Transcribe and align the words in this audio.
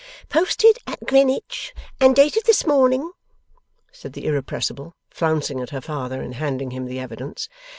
'Posted 0.29 0.79
at 0.87 1.05
Greenwich, 1.05 1.75
and 1.99 2.15
dated 2.15 2.45
this 2.47 2.65
morning,' 2.65 3.11
said 3.91 4.13
the 4.13 4.25
Irrepressible, 4.25 4.95
flouncing 5.11 5.59
at 5.59 5.69
her 5.69 5.79
father 5.79 6.23
in 6.23 6.31
handing 6.31 6.71
him 6.71 6.85
the 6.87 6.97
evidence. 6.97 7.47